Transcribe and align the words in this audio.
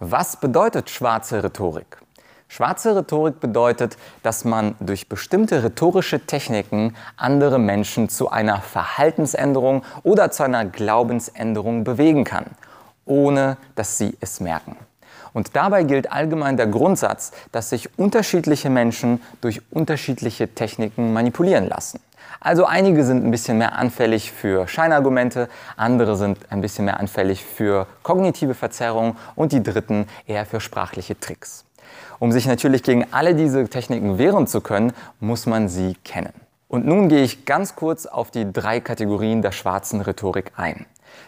Was 0.00 0.36
bedeutet 0.36 0.90
schwarze 0.90 1.42
Rhetorik? 1.42 1.98
Schwarze 2.46 2.94
Rhetorik 2.94 3.40
bedeutet, 3.40 3.98
dass 4.22 4.44
man 4.44 4.76
durch 4.78 5.08
bestimmte 5.08 5.64
rhetorische 5.64 6.24
Techniken 6.24 6.94
andere 7.16 7.58
Menschen 7.58 8.08
zu 8.08 8.30
einer 8.30 8.60
Verhaltensänderung 8.60 9.82
oder 10.04 10.30
zu 10.30 10.44
einer 10.44 10.64
Glaubensänderung 10.64 11.82
bewegen 11.82 12.22
kann, 12.22 12.46
ohne 13.06 13.56
dass 13.74 13.98
sie 13.98 14.16
es 14.20 14.38
merken. 14.38 14.76
Und 15.32 15.56
dabei 15.56 15.82
gilt 15.82 16.12
allgemein 16.12 16.56
der 16.56 16.68
Grundsatz, 16.68 17.32
dass 17.50 17.70
sich 17.70 17.98
unterschiedliche 17.98 18.70
Menschen 18.70 19.20
durch 19.40 19.62
unterschiedliche 19.72 20.54
Techniken 20.54 21.12
manipulieren 21.12 21.68
lassen. 21.68 21.98
Also 22.40 22.64
einige 22.66 23.04
sind 23.04 23.24
ein 23.24 23.30
bisschen 23.30 23.58
mehr 23.58 23.76
anfällig 23.76 24.32
für 24.32 24.68
Scheinargumente, 24.68 25.48
andere 25.76 26.16
sind 26.16 26.38
ein 26.50 26.60
bisschen 26.60 26.84
mehr 26.84 27.00
anfällig 27.00 27.44
für 27.44 27.86
kognitive 28.02 28.54
Verzerrung 28.54 29.16
und 29.34 29.52
die 29.52 29.62
dritten 29.62 30.06
eher 30.26 30.46
für 30.46 30.60
sprachliche 30.60 31.18
Tricks. 31.18 31.64
Um 32.18 32.32
sich 32.32 32.46
natürlich 32.46 32.82
gegen 32.82 33.06
alle 33.12 33.34
diese 33.34 33.68
Techniken 33.68 34.18
wehren 34.18 34.46
zu 34.46 34.60
können, 34.60 34.92
muss 35.20 35.46
man 35.46 35.68
sie 35.68 35.94
kennen. 36.04 36.32
Und 36.68 36.86
nun 36.86 37.08
gehe 37.08 37.22
ich 37.22 37.46
ganz 37.46 37.76
kurz 37.76 38.04
auf 38.04 38.30
die 38.30 38.52
drei 38.52 38.80
Kategorien 38.80 39.40
der 39.40 39.52
schwarzen 39.52 40.02
Rhetorik 40.02 40.52
ein. 40.56 40.84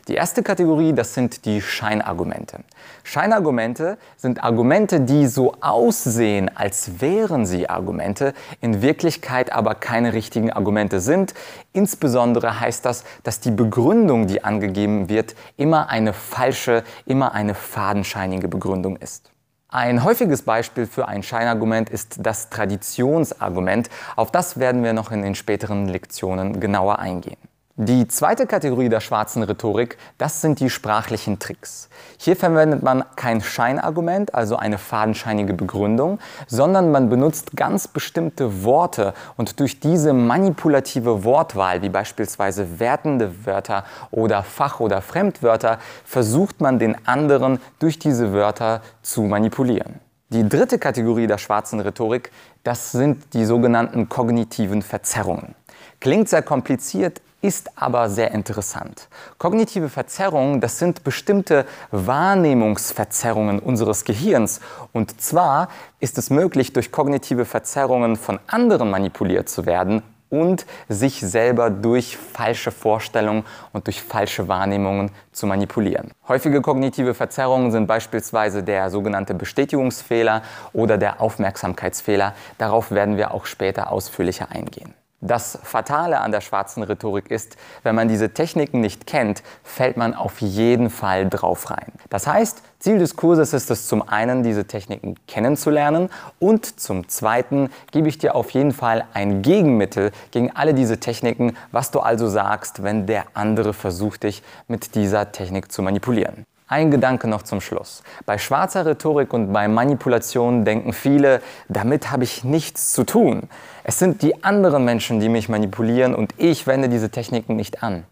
Die 0.09 0.15
erste 0.15 0.43
Kategorie, 0.43 0.93
das 0.93 1.15
sind 1.15 1.47
die 1.47 1.63
Scheinargumente. 1.63 2.59
Scheinargumente 3.05 3.97
sind 4.17 4.43
Argumente, 4.43 5.01
die 5.01 5.27
so 5.27 5.55
aussehen, 5.61 6.51
als 6.55 7.01
wären 7.01 7.47
sie 7.47 7.69
Argumente, 7.69 8.35
in 8.61 8.83
Wirklichkeit 8.83 9.53
aber 9.53 9.75
keine 9.75 10.13
richtigen 10.13 10.53
Argumente 10.53 11.01
sind. 11.01 11.35
Insbesondere 11.73 12.61
heißt 12.61 12.85
das, 12.85 13.05
dass 13.23 13.41
die 13.41 13.51
Begründung, 13.51 14.27
die 14.27 14.45
angegeben 14.45 15.09
wird, 15.09 15.35
immer 15.57 15.89
eine 15.89 16.13
falsche, 16.13 16.85
immer 17.07 17.33
eine 17.33 17.55
fadenscheinige 17.55 18.49
Begründung 18.49 18.97
ist. 18.97 19.30
Ein 19.73 20.03
häufiges 20.03 20.43
Beispiel 20.43 20.87
für 20.87 21.07
ein 21.07 21.23
Scheinargument 21.23 21.91
ist 21.91 22.17
das 22.19 22.51
Traditionsargument. 22.51 23.89
Auf 24.17 24.33
das 24.33 24.59
werden 24.59 24.83
wir 24.83 24.93
noch 24.93 25.13
in 25.13 25.23
den 25.23 25.37
späteren 25.37 25.87
Lektionen 25.87 26.59
genauer 26.59 26.99
eingehen. 26.99 27.39
Die 27.83 28.07
zweite 28.09 28.47
Kategorie 28.47 28.91
der 28.91 29.01
schwarzen 29.01 29.43
Rhetorik, 29.43 29.97
das 30.19 30.43
sind 30.43 30.61
die 30.61 30.69
sprachlichen 30.69 31.39
Tricks. 31.39 31.89
Hier 32.19 32.37
verwendet 32.37 32.83
man 32.83 33.05
kein 33.17 33.41
Scheinargument, 33.41 34.35
also 34.35 34.57
eine 34.57 34.77
fadenscheinige 34.77 35.55
Begründung, 35.55 36.19
sondern 36.47 36.91
man 36.91 37.09
benutzt 37.09 37.57
ganz 37.57 37.89
bestimmte 37.89 38.65
Worte 38.65 39.15
und 39.39 39.61
durch 39.61 39.81
diese 39.81 40.13
manipulative 40.13 41.25
Wortwahl, 41.25 41.81
wie 41.81 41.89
beispielsweise 41.89 42.79
wertende 42.79 43.47
Wörter 43.47 43.85
oder 44.11 44.43
Fach- 44.43 44.81
oder 44.81 45.01
Fremdwörter, 45.01 45.79
versucht 46.05 46.61
man 46.61 46.79
den 46.79 47.07
anderen 47.07 47.61
durch 47.79 47.99
diese 47.99 48.35
Wörter 48.35 48.83
zu 49.01 49.23
manipulieren. 49.23 50.01
Die 50.29 50.47
dritte 50.47 50.79
Kategorie 50.79 51.27
der 51.27 51.39
schwarzen 51.39 51.81
Rhetorik, 51.81 52.31
das 52.63 52.93
sind 52.93 53.33
die 53.33 53.47
sogenannten 53.47 54.11
kognitiven 54.11 54.83
Verzerrungen. 54.83 55.55
Klingt 55.99 56.29
sehr 56.29 56.43
kompliziert, 56.43 57.23
ist 57.43 57.71
aber 57.77 58.11
sehr 58.11 58.33
interessant. 58.33 59.09
Kognitive 59.39 59.89
Verzerrungen, 59.89 60.61
das 60.61 60.79
sind 60.79 61.05
bestimmte 61.05 61.67
Wahrnehmungsverzerrungen 61.91 63.59
unseres 63.61 64.05
Gehirns. 64.05 64.61
Und 64.93 65.21
zwar 65.21 65.69
ist 66.01 66.19
es 66.19 66.31
möglich, 66.31 66.73
durch 66.73 66.93
kognitive 66.93 67.45
Verzerrungen 67.45 68.17
von 68.17 68.39
anderen 68.47 68.91
manipuliert 68.91 69.49
zu 69.49 69.67
werden 69.67 70.03
und 70.31 70.65
sich 70.89 71.21
selber 71.21 71.71
durch 71.71 72.17
falsche 72.17 72.71
Vorstellungen 72.71 73.45
und 73.73 73.87
durch 73.87 74.01
falsche 74.01 74.47
Wahrnehmungen 74.49 75.11
zu 75.33 75.47
manipulieren. 75.47 76.13
Häufige 76.29 76.63
kognitive 76.63 77.15
Verzerrungen 77.15 77.73
sind 77.73 77.87
beispielsweise 77.87 78.63
der 78.63 78.91
sogenannte 78.91 79.35
Bestätigungsfehler 79.35 80.43
oder 80.73 80.97
der 80.99 81.21
Aufmerksamkeitsfehler. 81.21 82.35
Darauf 82.59 82.93
werden 82.93 83.17
wir 83.17 83.35
auch 83.35 83.47
später 83.47 83.91
ausführlicher 83.91 84.51
eingehen. 84.51 84.95
Das 85.23 85.59
Fatale 85.63 86.21
an 86.21 86.33
der 86.33 86.41
schwarzen 86.41 86.83
Rhetorik 86.83 87.31
ist, 87.31 87.59
wenn 87.83 87.95
man 87.95 88.09
diese 88.09 88.33
Techniken 88.33 88.81
nicht 88.81 89.07
kennt, 89.07 89.43
fällt 89.63 89.99
man 89.99 90.15
auf 90.15 90.41
jeden 90.41 90.89
Fall 90.89 91.29
drauf 91.29 91.71
rein. 91.71 91.93
Das 92.09 92.27
heißt, 92.27 92.63
Ziel 92.79 92.99
des 92.99 93.17
Kurses 93.17 93.53
ist 93.53 93.71
es 93.71 93.87
zum 93.87 94.01
einen, 94.09 94.43
diese 94.43 94.65
Techniken 94.65 95.17
kennenzulernen 95.27 96.09
und 96.39 96.81
zum 96.81 97.07
zweiten 97.09 97.69
gebe 97.91 98.09
ich 98.09 98.17
dir 98.17 98.35
auf 98.35 98.51
jeden 98.53 98.73
Fall 98.73 99.05
ein 99.13 99.43
Gegenmittel 99.43 100.13
gegen 100.31 100.57
alle 100.57 100.73
diese 100.73 100.99
Techniken, 100.99 101.55
was 101.71 101.91
du 101.91 102.01
also 102.01 102.27
sagst, 102.27 102.83
wenn 102.83 103.07
der 103.07 103.25
andere 103.35 103.75
versucht, 103.75 104.23
dich 104.23 104.43
mit 104.69 104.95
dieser 104.95 105.33
Technik 105.33 105.71
zu 105.71 105.83
manipulieren. 105.83 106.47
Ein 106.71 106.93
Gedanke 106.93 107.27
noch 107.27 107.43
zum 107.43 107.61
Schluss. 107.61 108.05
Bei 108.27 108.39
schwarzer 108.39 108.87
Rhetorik 108.87 109.33
und 109.33 109.53
bei 109.53 109.67
Manipulation 109.67 110.65
denken 110.65 110.93
viele, 110.93 111.43
damit 111.69 112.13
habe 112.13 112.23
ich 112.23 112.45
nichts 112.45 112.93
zu 112.93 113.03
tun. 113.03 113.49
Es 113.83 113.99
sind 113.99 114.23
die 114.23 114.45
anderen 114.45 114.85
Menschen, 114.85 115.19
die 115.19 115.29
mich 115.29 115.49
manipulieren 115.49 116.15
und 116.15 116.33
ich 116.37 116.69
wende 116.69 116.89
diese 116.89 117.11
Techniken 117.11 117.57
nicht 117.57 117.83
an. 117.83 118.05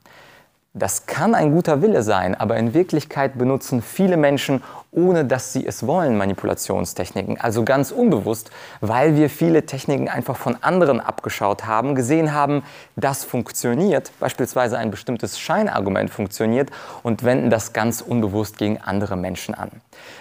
Das 0.74 1.06
kann 1.06 1.34
ein 1.34 1.50
guter 1.50 1.82
Wille 1.82 2.02
sein, 2.02 2.34
aber 2.34 2.56
in 2.56 2.74
Wirklichkeit 2.74 3.38
benutzen 3.38 3.82
viele 3.82 4.16
Menschen 4.16 4.62
ohne 4.90 5.24
dass 5.24 5.52
sie 5.52 5.66
es 5.66 5.86
wollen, 5.86 6.16
Manipulationstechniken. 6.16 7.38
Also 7.38 7.64
ganz 7.64 7.90
unbewusst, 7.90 8.50
weil 8.80 9.16
wir 9.16 9.28
viele 9.28 9.66
Techniken 9.66 10.08
einfach 10.08 10.36
von 10.36 10.56
anderen 10.62 11.00
abgeschaut 11.00 11.66
haben, 11.66 11.94
gesehen 11.94 12.32
haben, 12.32 12.62
das 12.96 13.24
funktioniert, 13.24 14.10
beispielsweise 14.18 14.78
ein 14.78 14.90
bestimmtes 14.90 15.38
Scheinargument 15.38 16.10
funktioniert 16.10 16.70
und 17.02 17.22
wenden 17.22 17.50
das 17.50 17.74
ganz 17.74 18.00
unbewusst 18.00 18.56
gegen 18.56 18.78
andere 18.78 19.16
Menschen 19.16 19.54
an. 19.54 19.70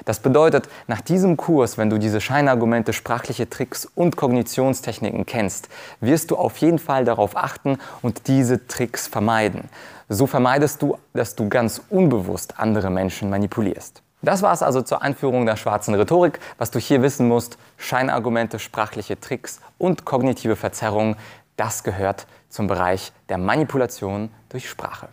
Das 0.06 0.20
bedeutet, 0.20 0.68
nach 0.88 1.02
diesem 1.02 1.38
Kurs, 1.38 1.78
wenn 1.78 1.90
du 1.90 1.98
diese 1.98 2.20
Scheinargumente, 2.20 2.92
sprachliche 2.92 3.50
Tricks 3.50 3.88
und 3.96 4.18
Kognitionstechniken 4.18 5.26
kennst, 5.26 5.70
wirst 6.02 6.32
du 6.32 6.36
auf 6.36 6.58
jeden 6.58 6.80
Fall 6.80 7.06
darauf 7.06 7.38
achten 7.38 7.78
und 8.02 8.28
diese 8.28 8.68
Tricks 8.68 9.08
vermeiden. 9.08 9.70
So 10.10 10.26
vermeidest 10.26 10.82
du, 10.82 10.98
dass 11.14 11.36
du 11.36 11.50
ganz 11.50 11.82
unbewusst 11.90 12.60
andere 12.60 12.90
Menschen 12.90 13.30
manipulierst. 13.30 14.02
Das 14.22 14.42
war 14.42 14.54
es 14.54 14.64
also 14.64 14.82
zur 14.82 15.02
Einführung 15.02 15.46
der 15.46 15.58
schwarzen 15.58 15.94
Rhetorik. 15.94 16.40
Was 16.58 16.72
du 16.72 16.80
hier 16.80 17.02
wissen 17.02 17.28
musst, 17.28 17.58
Scheinargumente, 17.78 18.58
sprachliche 18.58 19.20
Tricks 19.20 19.60
und 19.78 20.06
kognitive 20.06 20.56
Verzerrungen, 20.56 21.18
das 21.58 21.84
gehört 21.84 22.26
zum 22.50 22.68
Bereich 22.68 23.12
der 23.30 23.38
Manipulation 23.38 24.30
durch 24.50 24.70
Sprache. 24.70 25.10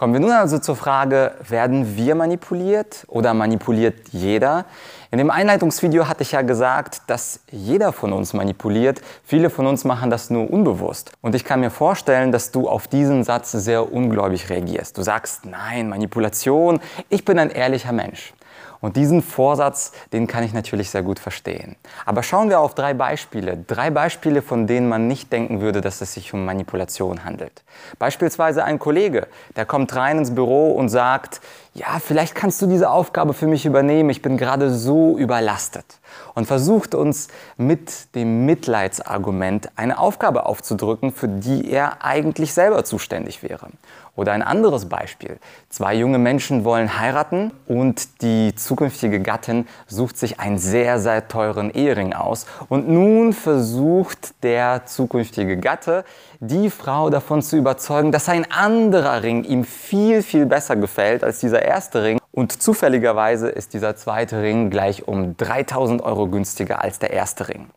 Kommen 0.00 0.14
wir 0.14 0.20
nun 0.20 0.32
also 0.32 0.58
zur 0.58 0.76
Frage, 0.76 1.32
werden 1.46 1.94
wir 1.94 2.14
manipuliert 2.14 3.04
oder 3.06 3.34
manipuliert 3.34 4.08
jeder? 4.12 4.64
In 5.10 5.18
dem 5.18 5.30
Einleitungsvideo 5.30 6.08
hatte 6.08 6.22
ich 6.22 6.32
ja 6.32 6.40
gesagt, 6.40 7.02
dass 7.08 7.40
jeder 7.50 7.92
von 7.92 8.14
uns 8.14 8.32
manipuliert. 8.32 9.02
Viele 9.24 9.50
von 9.50 9.66
uns 9.66 9.84
machen 9.84 10.08
das 10.08 10.30
nur 10.30 10.50
unbewusst. 10.50 11.12
Und 11.20 11.34
ich 11.34 11.44
kann 11.44 11.60
mir 11.60 11.68
vorstellen, 11.68 12.32
dass 12.32 12.50
du 12.50 12.66
auf 12.66 12.88
diesen 12.88 13.24
Satz 13.24 13.52
sehr 13.52 13.92
ungläubig 13.92 14.48
reagierst. 14.48 14.96
Du 14.96 15.02
sagst, 15.02 15.44
nein, 15.44 15.90
Manipulation, 15.90 16.80
ich 17.10 17.26
bin 17.26 17.38
ein 17.38 17.50
ehrlicher 17.50 17.92
Mensch. 17.92 18.32
Und 18.80 18.96
diesen 18.96 19.22
Vorsatz, 19.22 19.92
den 20.12 20.26
kann 20.26 20.42
ich 20.42 20.54
natürlich 20.54 20.90
sehr 20.90 21.02
gut 21.02 21.18
verstehen. 21.18 21.76
Aber 22.06 22.22
schauen 22.22 22.48
wir 22.48 22.60
auf 22.60 22.74
drei 22.74 22.94
Beispiele. 22.94 23.62
Drei 23.66 23.90
Beispiele, 23.90 24.40
von 24.40 24.66
denen 24.66 24.88
man 24.88 25.06
nicht 25.06 25.32
denken 25.32 25.60
würde, 25.60 25.80
dass 25.80 26.00
es 26.00 26.14
sich 26.14 26.32
um 26.32 26.44
Manipulation 26.44 27.24
handelt. 27.24 27.62
Beispielsweise 27.98 28.64
ein 28.64 28.78
Kollege, 28.78 29.28
der 29.56 29.66
kommt 29.66 29.94
rein 29.94 30.18
ins 30.18 30.34
Büro 30.34 30.72
und 30.72 30.88
sagt, 30.88 31.40
ja, 31.72 32.00
vielleicht 32.00 32.34
kannst 32.34 32.60
du 32.62 32.66
diese 32.66 32.90
Aufgabe 32.90 33.32
für 33.32 33.46
mich 33.46 33.64
übernehmen, 33.64 34.10
ich 34.10 34.22
bin 34.22 34.36
gerade 34.36 34.72
so 34.74 35.16
überlastet. 35.16 35.84
Und 36.34 36.46
versucht 36.46 36.94
uns 36.94 37.28
mit 37.56 38.14
dem 38.16 38.44
Mitleidsargument 38.44 39.70
eine 39.76 39.98
Aufgabe 39.98 40.46
aufzudrücken, 40.46 41.12
für 41.12 41.28
die 41.28 41.70
er 41.70 42.04
eigentlich 42.04 42.52
selber 42.52 42.84
zuständig 42.84 43.42
wäre. 43.42 43.68
Oder 44.16 44.32
ein 44.32 44.42
anderes 44.42 44.86
Beispiel. 44.86 45.38
Zwei 45.68 45.94
junge 45.94 46.18
Menschen 46.18 46.64
wollen 46.64 46.98
heiraten 46.98 47.52
und 47.66 48.22
die 48.22 48.54
zukünftige 48.54 49.20
Gattin 49.20 49.66
sucht 49.86 50.18
sich 50.18 50.40
einen 50.40 50.58
sehr, 50.58 50.98
sehr 50.98 51.28
teuren 51.28 51.70
Ehering 51.70 52.12
aus. 52.12 52.46
Und 52.68 52.88
nun 52.88 53.32
versucht 53.32 54.42
der 54.42 54.84
zukünftige 54.84 55.56
Gatte, 55.56 56.04
die 56.40 56.70
Frau 56.70 57.08
davon 57.08 57.40
zu 57.40 57.56
überzeugen, 57.56 58.12
dass 58.12 58.28
ein 58.28 58.50
anderer 58.50 59.22
Ring 59.22 59.44
ihm 59.44 59.64
viel, 59.64 60.22
viel 60.22 60.44
besser 60.44 60.74
gefällt 60.74 61.22
als 61.22 61.38
dieser 61.38 61.59
erste 61.64 62.02
Ring. 62.02 62.18
Und 62.32 62.62
zufälligerweise 62.62 63.48
ist 63.48 63.74
dieser 63.74 63.96
zweite 63.96 64.42
Ring 64.42 64.70
gleich 64.70 65.08
um 65.08 65.36
3000 65.36 66.02
Euro 66.02 66.28
günstiger 66.28 66.82
als 66.82 66.98
der 66.98 67.12
erste 67.12 67.48
Ring. 67.48 67.70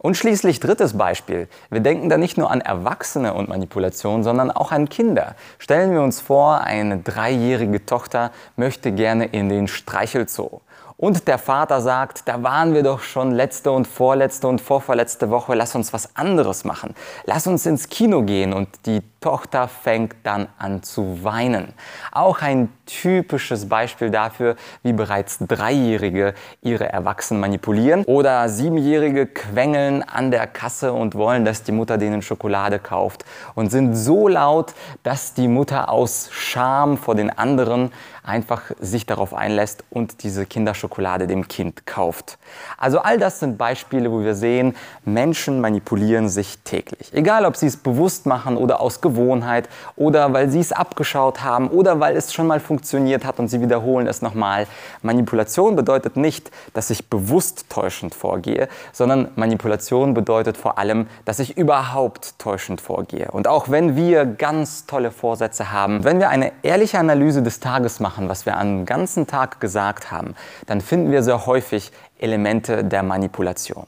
Und 0.00 0.16
schließlich 0.16 0.60
drittes 0.60 0.96
Beispiel. 0.96 1.48
Wir 1.70 1.80
denken 1.80 2.08
da 2.08 2.18
nicht 2.18 2.38
nur 2.38 2.52
an 2.52 2.60
Erwachsene 2.60 3.34
und 3.34 3.48
Manipulation, 3.48 4.22
sondern 4.22 4.52
auch 4.52 4.70
an 4.70 4.88
Kinder. 4.88 5.34
Stellen 5.58 5.92
wir 5.92 6.02
uns 6.02 6.20
vor, 6.20 6.60
eine 6.60 6.98
dreijährige 6.98 7.84
Tochter 7.84 8.30
möchte 8.54 8.92
gerne 8.92 9.26
in 9.26 9.48
den 9.48 9.66
Streichelzoo. 9.66 10.60
Und 10.96 11.28
der 11.28 11.38
Vater 11.38 11.80
sagt, 11.80 12.26
da 12.26 12.42
waren 12.42 12.74
wir 12.74 12.82
doch 12.82 13.00
schon 13.00 13.30
letzte 13.30 13.70
und 13.70 13.86
vorletzte 13.86 14.48
und 14.48 14.60
vorvorletzte 14.60 15.30
Woche, 15.30 15.54
lass 15.54 15.76
uns 15.76 15.92
was 15.92 16.16
anderes 16.16 16.64
machen. 16.64 16.94
Lass 17.24 17.46
uns 17.46 17.66
ins 17.66 17.88
Kino 17.88 18.22
gehen. 18.22 18.52
Und 18.52 18.68
die 18.84 19.00
Tochter 19.20 19.66
fängt 19.66 20.14
dann 20.22 20.48
an 20.58 20.82
zu 20.82 21.24
weinen. 21.24 21.74
Auch 22.12 22.40
ein 22.40 22.72
typisches 22.86 23.68
Beispiel 23.68 24.10
dafür, 24.10 24.56
wie 24.82 24.92
bereits 24.92 25.38
Dreijährige 25.40 26.34
ihre 26.62 26.88
Erwachsenen 26.88 27.40
manipulieren 27.40 28.04
oder 28.04 28.48
Siebenjährige 28.48 29.26
quengeln 29.26 30.02
an 30.02 30.30
der 30.30 30.46
Kasse 30.46 30.92
und 30.92 31.14
wollen, 31.14 31.44
dass 31.44 31.64
die 31.64 31.72
Mutter 31.72 31.98
denen 31.98 32.22
Schokolade 32.22 32.78
kauft 32.78 33.24
und 33.54 33.70
sind 33.70 33.94
so 33.94 34.28
laut, 34.28 34.74
dass 35.02 35.34
die 35.34 35.48
Mutter 35.48 35.90
aus 35.90 36.28
Scham 36.30 36.96
vor 36.96 37.14
den 37.14 37.30
anderen 37.30 37.90
einfach 38.28 38.62
sich 38.78 39.06
darauf 39.06 39.32
einlässt 39.32 39.84
und 39.90 40.22
diese 40.22 40.44
Kinderschokolade 40.44 41.26
dem 41.26 41.48
Kind 41.48 41.86
kauft. 41.86 42.38
Also 42.76 42.98
all 43.00 43.18
das 43.18 43.40
sind 43.40 43.56
Beispiele, 43.56 44.12
wo 44.12 44.20
wir 44.20 44.34
sehen, 44.34 44.76
Menschen 45.04 45.60
manipulieren 45.60 46.28
sich 46.28 46.58
täglich. 46.58 47.12
Egal, 47.14 47.46
ob 47.46 47.56
sie 47.56 47.66
es 47.66 47.78
bewusst 47.78 48.26
machen 48.26 48.56
oder 48.56 48.80
aus 48.80 49.00
Gewohnheit 49.08 49.68
oder 49.96 50.32
weil 50.32 50.50
sie 50.50 50.60
es 50.60 50.72
abgeschaut 50.72 51.42
haben 51.42 51.68
oder 51.68 52.00
weil 52.00 52.16
es 52.16 52.32
schon 52.32 52.46
mal 52.46 52.60
funktioniert 52.60 53.24
hat 53.24 53.38
und 53.38 53.48
sie 53.48 53.60
wiederholen 53.60 54.06
es 54.06 54.22
nochmal. 54.22 54.66
Manipulation 55.02 55.76
bedeutet 55.76 56.16
nicht, 56.16 56.50
dass 56.74 56.90
ich 56.90 57.08
bewusst 57.08 57.70
täuschend 57.70 58.14
vorgehe, 58.14 58.68
sondern 58.92 59.28
Manipulation 59.36 60.14
bedeutet 60.14 60.56
vor 60.56 60.78
allem, 60.78 61.06
dass 61.24 61.38
ich 61.38 61.56
überhaupt 61.56 62.38
täuschend 62.38 62.80
vorgehe. 62.80 63.30
Und 63.30 63.48
auch 63.48 63.70
wenn 63.70 63.96
wir 63.96 64.26
ganz 64.26 64.86
tolle 64.86 65.10
Vorsätze 65.10 65.72
haben, 65.72 66.04
wenn 66.04 66.18
wir 66.18 66.28
eine 66.28 66.52
ehrliche 66.62 66.98
Analyse 66.98 67.42
des 67.42 67.60
Tages 67.60 68.00
machen, 68.00 68.28
was 68.28 68.44
wir 68.44 68.56
am 68.56 68.84
ganzen 68.84 69.26
Tag 69.26 69.60
gesagt 69.60 70.10
haben, 70.10 70.34
dann 70.66 70.80
finden 70.80 71.10
wir 71.10 71.22
sehr 71.22 71.46
häufig 71.46 71.92
Elemente 72.18 72.84
der 72.84 73.02
Manipulation. 73.02 73.86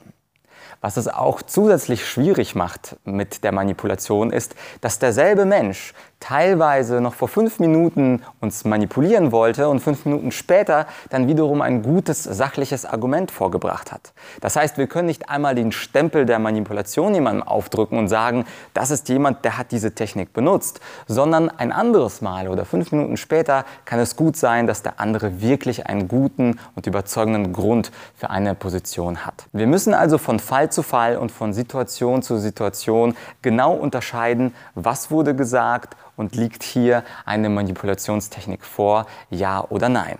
Was 0.81 0.97
es 0.97 1.07
auch 1.07 1.43
zusätzlich 1.43 2.07
schwierig 2.07 2.55
macht 2.55 2.97
mit 3.05 3.43
der 3.43 3.51
Manipulation 3.51 4.31
ist, 4.31 4.55
dass 4.81 4.97
derselbe 4.99 5.45
Mensch 5.45 5.93
teilweise 6.21 7.01
noch 7.01 7.15
vor 7.15 7.27
fünf 7.27 7.59
Minuten 7.59 8.21
uns 8.39 8.63
manipulieren 8.63 9.33
wollte 9.33 9.67
und 9.67 9.81
fünf 9.81 10.05
Minuten 10.05 10.31
später 10.31 10.85
dann 11.09 11.27
wiederum 11.27 11.61
ein 11.61 11.81
gutes 11.81 12.23
sachliches 12.23 12.85
Argument 12.85 13.31
vorgebracht 13.31 13.91
hat. 13.91 14.13
Das 14.39 14.55
heißt, 14.55 14.77
wir 14.77 14.87
können 14.87 15.07
nicht 15.07 15.29
einmal 15.29 15.55
den 15.55 15.73
Stempel 15.73 16.25
der 16.25 16.39
Manipulation 16.39 17.13
jemandem 17.13 17.45
aufdrücken 17.45 17.97
und 17.97 18.07
sagen, 18.07 18.45
das 18.73 18.91
ist 18.91 19.09
jemand, 19.09 19.43
der 19.43 19.57
hat 19.57 19.71
diese 19.71 19.93
Technik 19.93 20.31
benutzt, 20.31 20.79
sondern 21.07 21.49
ein 21.49 21.71
anderes 21.71 22.21
Mal 22.21 22.47
oder 22.47 22.65
fünf 22.65 22.91
Minuten 22.91 23.17
später 23.17 23.65
kann 23.85 23.99
es 23.99 24.15
gut 24.15 24.37
sein, 24.37 24.67
dass 24.67 24.83
der 24.83 24.99
andere 24.99 25.41
wirklich 25.41 25.87
einen 25.87 26.07
guten 26.07 26.59
und 26.75 26.85
überzeugenden 26.85 27.51
Grund 27.51 27.91
für 28.15 28.29
eine 28.29 28.53
Position 28.53 29.25
hat. 29.25 29.47
Wir 29.53 29.65
müssen 29.65 29.95
also 29.95 30.19
von 30.19 30.39
Fall 30.39 30.71
zu 30.71 30.83
Fall 30.83 31.17
und 31.17 31.31
von 31.31 31.51
Situation 31.51 32.21
zu 32.21 32.37
Situation 32.37 33.15
genau 33.41 33.73
unterscheiden, 33.73 34.53
was 34.75 35.09
wurde 35.09 35.35
gesagt 35.35 35.95
und 36.21 36.35
liegt 36.35 36.63
hier 36.63 37.03
eine 37.25 37.49
Manipulationstechnik 37.49 38.63
vor, 38.63 39.07
ja 39.29 39.65
oder 39.69 39.89
nein? 39.89 40.19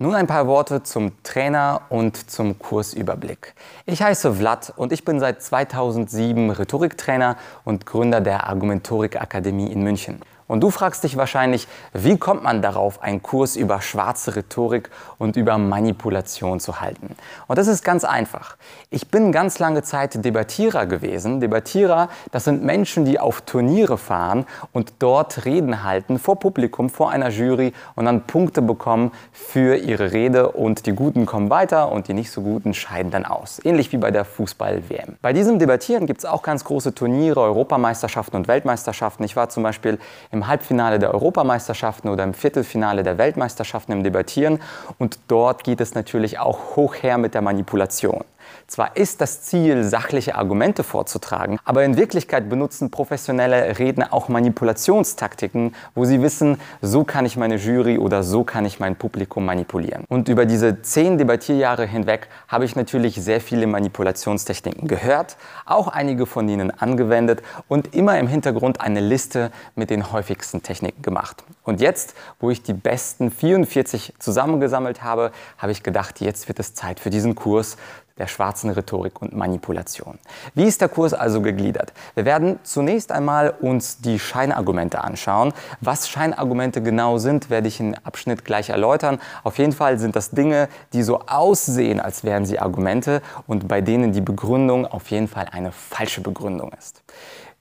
Nun 0.00 0.14
ein 0.14 0.28
paar 0.28 0.46
Worte 0.46 0.84
zum 0.84 1.20
Trainer 1.24 1.80
und 1.88 2.30
zum 2.30 2.56
Kursüberblick. 2.56 3.54
Ich 3.84 4.00
heiße 4.00 4.34
Vlad 4.34 4.72
und 4.76 4.92
ich 4.92 5.04
bin 5.04 5.18
seit 5.18 5.42
2007 5.42 6.50
Rhetoriktrainer 6.50 7.36
und 7.64 7.84
Gründer 7.84 8.20
der 8.20 8.46
Argumentorik 8.46 9.20
Akademie 9.20 9.72
in 9.72 9.82
München. 9.82 10.20
Und 10.48 10.62
du 10.62 10.70
fragst 10.70 11.04
dich 11.04 11.16
wahrscheinlich, 11.16 11.68
wie 11.92 12.16
kommt 12.16 12.42
man 12.42 12.62
darauf, 12.62 13.02
einen 13.02 13.22
Kurs 13.22 13.54
über 13.54 13.82
schwarze 13.82 14.34
Rhetorik 14.34 14.90
und 15.18 15.36
über 15.36 15.58
Manipulation 15.58 16.58
zu 16.58 16.80
halten? 16.80 17.14
Und 17.46 17.58
das 17.58 17.68
ist 17.68 17.84
ganz 17.84 18.02
einfach. 18.02 18.56
Ich 18.90 19.08
bin 19.08 19.30
ganz 19.30 19.58
lange 19.58 19.82
Zeit 19.82 20.24
Debattierer 20.24 20.86
gewesen. 20.86 21.40
Debattierer, 21.40 22.08
das 22.32 22.44
sind 22.44 22.64
Menschen, 22.64 23.04
die 23.04 23.20
auf 23.20 23.42
Turniere 23.42 23.98
fahren 23.98 24.46
und 24.72 24.94
dort 24.98 25.44
Reden 25.44 25.84
halten 25.84 26.18
vor 26.18 26.40
Publikum, 26.40 26.88
vor 26.88 27.10
einer 27.10 27.28
Jury 27.28 27.74
und 27.94 28.06
dann 28.06 28.26
Punkte 28.26 28.62
bekommen 28.62 29.12
für 29.32 29.76
ihre 29.76 30.12
Rede 30.12 30.48
und 30.52 30.86
die 30.86 30.92
Guten 30.92 31.26
kommen 31.26 31.50
weiter 31.50 31.92
und 31.92 32.08
die 32.08 32.14
nicht 32.14 32.30
so 32.30 32.40
Guten 32.40 32.72
scheiden 32.72 33.10
dann 33.10 33.26
aus. 33.26 33.60
Ähnlich 33.64 33.92
wie 33.92 33.98
bei 33.98 34.10
der 34.10 34.24
Fußball-WM. 34.24 35.16
Bei 35.20 35.34
diesem 35.34 35.58
Debattieren 35.58 36.06
gibt 36.06 36.20
es 36.20 36.24
auch 36.24 36.42
ganz 36.42 36.64
große 36.64 36.94
Turniere, 36.94 37.40
Europameisterschaften 37.40 38.36
und 38.36 38.48
Weltmeisterschaften. 38.48 39.24
Ich 39.24 39.36
war 39.36 39.50
zum 39.50 39.62
Beispiel 39.62 39.98
im 40.30 40.37
im 40.38 40.46
Halbfinale 40.46 40.98
der 40.98 41.12
Europameisterschaften 41.12 42.08
oder 42.08 42.22
im 42.24 42.32
Viertelfinale 42.32 43.02
der 43.02 43.18
Weltmeisterschaften 43.18 43.92
im 43.92 44.04
Debattieren. 44.04 44.60
Und 44.98 45.18
dort 45.26 45.64
geht 45.64 45.80
es 45.80 45.94
natürlich 45.94 46.38
auch 46.38 46.76
hoch 46.76 46.94
her 46.94 47.18
mit 47.18 47.34
der 47.34 47.42
Manipulation. 47.42 48.24
Zwar 48.66 48.96
ist 48.96 49.20
das 49.20 49.42
Ziel, 49.42 49.84
sachliche 49.84 50.34
Argumente 50.34 50.84
vorzutragen, 50.84 51.58
aber 51.64 51.84
in 51.84 51.96
Wirklichkeit 51.96 52.48
benutzen 52.48 52.90
professionelle 52.90 53.78
Redner 53.78 54.12
auch 54.12 54.28
Manipulationstaktiken, 54.28 55.74
wo 55.94 56.04
sie 56.04 56.22
wissen, 56.22 56.60
so 56.82 57.04
kann 57.04 57.24
ich 57.26 57.36
meine 57.36 57.56
Jury 57.56 57.98
oder 57.98 58.22
so 58.22 58.44
kann 58.44 58.64
ich 58.64 58.80
mein 58.80 58.96
Publikum 58.96 59.44
manipulieren. 59.44 60.04
Und 60.08 60.28
über 60.28 60.46
diese 60.46 60.82
zehn 60.82 61.18
Debattierjahre 61.18 61.86
hinweg 61.86 62.28
habe 62.48 62.64
ich 62.64 62.76
natürlich 62.76 63.14
sehr 63.16 63.40
viele 63.40 63.66
Manipulationstechniken 63.66 64.88
gehört, 64.88 65.36
auch 65.64 65.88
einige 65.88 66.26
von 66.26 66.48
ihnen 66.48 66.70
angewendet 66.70 67.42
und 67.68 67.94
immer 67.94 68.18
im 68.18 68.28
Hintergrund 68.28 68.80
eine 68.80 69.00
Liste 69.00 69.50
mit 69.74 69.90
den 69.90 70.12
häufigsten 70.12 70.62
Techniken 70.62 71.02
gemacht. 71.02 71.44
Und 71.68 71.82
jetzt, 71.82 72.14
wo 72.40 72.48
ich 72.48 72.62
die 72.62 72.72
besten 72.72 73.30
44 73.30 74.14
zusammengesammelt 74.18 75.02
habe, 75.02 75.32
habe 75.58 75.70
ich 75.70 75.82
gedacht, 75.82 76.18
jetzt 76.22 76.48
wird 76.48 76.58
es 76.60 76.72
Zeit 76.72 76.98
für 76.98 77.10
diesen 77.10 77.34
Kurs 77.34 77.76
der 78.16 78.26
schwarzen 78.26 78.70
Rhetorik 78.70 79.20
und 79.20 79.36
Manipulation. 79.36 80.18
Wie 80.54 80.64
ist 80.64 80.80
der 80.80 80.88
Kurs 80.88 81.12
also 81.12 81.42
gegliedert? 81.42 81.92
Wir 82.14 82.24
werden 82.24 82.58
zunächst 82.62 83.12
einmal 83.12 83.50
uns 83.50 84.00
die 84.00 84.18
Scheinargumente 84.18 85.04
anschauen. 85.04 85.52
Was 85.82 86.08
Scheinargumente 86.08 86.80
genau 86.80 87.18
sind, 87.18 87.50
werde 87.50 87.68
ich 87.68 87.80
im 87.80 87.94
Abschnitt 88.02 88.46
gleich 88.46 88.70
erläutern. 88.70 89.20
Auf 89.44 89.58
jeden 89.58 89.72
Fall 89.72 89.98
sind 89.98 90.16
das 90.16 90.30
Dinge, 90.30 90.70
die 90.94 91.02
so 91.02 91.20
aussehen, 91.26 92.00
als 92.00 92.24
wären 92.24 92.46
sie 92.46 92.58
Argumente 92.58 93.20
und 93.46 93.68
bei 93.68 93.82
denen 93.82 94.12
die 94.12 94.22
Begründung 94.22 94.86
auf 94.86 95.10
jeden 95.10 95.28
Fall 95.28 95.48
eine 95.52 95.70
falsche 95.70 96.22
Begründung 96.22 96.72
ist. 96.78 97.02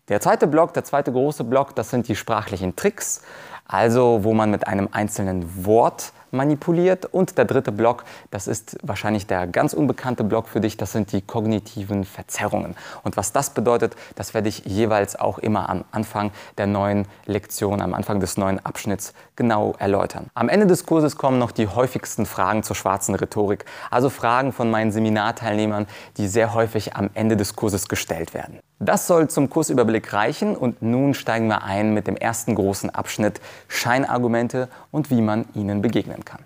Der 0.08 0.22
zweite 0.22 0.48
Block, 0.48 0.74
der 0.74 0.86
zweite 0.86 1.12
große 1.12 1.44
Block, 1.44 1.76
das 1.76 1.90
sind 1.90 2.08
die 2.08 2.16
sprachlichen 2.16 2.78
Tricks, 2.78 3.24
also 3.68 4.20
wo 4.24 4.34
man 4.34 4.52
mit 4.52 4.68
einem 4.68 4.90
einzelnen 4.92 5.66
Wort 5.66 6.14
manipuliert. 6.32 7.06
Und 7.06 7.38
der 7.38 7.46
dritte 7.46 7.72
Block, 7.72 8.04
das 8.32 8.48
ist 8.48 8.78
wahrscheinlich 8.84 9.28
der 9.28 9.48
ganz 9.48 9.74
unbekannte 9.74 10.24
Block 10.24 10.48
für 10.48 10.62
dich, 10.62 10.78
das 10.78 10.92
sind 10.92 11.12
die 11.12 11.22
kognitiven 11.22 12.04
Verzerrungen. 12.04 12.76
Und 13.04 13.18
was 13.18 13.32
das 13.32 13.52
bedeutet, 13.52 13.96
das 14.16 14.34
werde 14.34 14.50
ich 14.50 14.66
jeweils 14.66 15.18
auch 15.18 15.40
immer 15.40 15.70
am 15.70 15.84
Anfang 15.92 16.32
der 16.58 16.68
neuen 16.68 17.08
Lektion, 17.26 17.82
am 17.82 17.94
Anfang 17.94 18.20
des 18.20 18.38
neuen 18.38 18.64
Abschnitts 18.66 19.14
genau 19.36 19.76
erläutern. 19.80 20.28
Am 20.34 20.50
Ende 20.50 20.68
des 20.68 20.86
Kurses 20.86 21.18
kommen 21.18 21.40
noch 21.40 21.52
die 21.52 21.68
häufigsten 21.68 22.26
Fragen 22.26 22.64
zur 22.64 22.76
schwarzen 22.76 23.16
Rhetorik, 23.16 23.66
also 23.90 24.10
Fragen 24.10 24.52
von 24.52 24.70
meinen 24.70 24.92
Seminarteilnehmern, 24.92 25.88
die 26.18 26.28
sehr 26.28 26.54
häufig 26.54 26.96
am 26.96 27.10
Ende 27.14 27.38
des 27.38 27.56
Kurses 27.56 27.88
gestellt 27.88 28.34
werden. 28.34 28.60
Das 28.80 29.08
soll 29.08 29.28
zum 29.28 29.50
Kursüberblick 29.50 30.14
reichen 30.14 30.56
und 30.56 30.84
nun 30.84 31.16
steigen 31.16 31.48
wir 31.48 31.64
ein 31.64 31.94
mit 31.94 32.06
dem 32.06 32.16
ersten 32.16 32.54
großen 32.54 32.92
Abschnitt 32.92 33.42
Scheinargumente 33.68 34.70
und 34.92 35.10
wie 35.10 35.22
man 35.22 35.46
ihnen 35.56 35.82
begegnen 35.82 36.24
kann. 36.26 36.42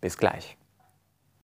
Bis 0.00 0.18
gleich. 0.18 0.56